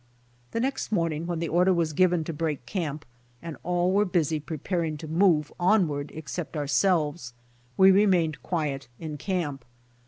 [0.49, 3.05] The next morning when the order was given to break camp
[3.39, 7.33] and all were busy preparing to move onward except ourselves,
[7.77, 9.63] we remained quiet in camp.